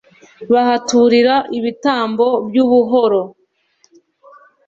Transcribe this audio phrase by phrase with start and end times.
[0.51, 3.21] bahaturira ibitambo by'ubuhoro